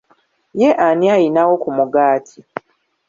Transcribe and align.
Ye 0.59 0.69
ani 0.85 1.05
ayinawo 1.15 1.53
ku 1.63 1.69
mugaati? 1.77 2.39